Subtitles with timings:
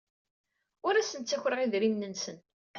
[0.87, 2.37] Ur asen-ttakreɣ idrimen-nsen.